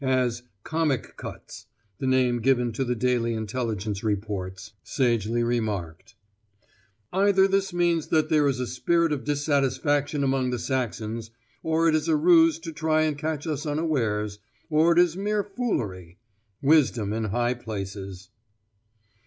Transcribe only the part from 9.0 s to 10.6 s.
of dissatisfaction among the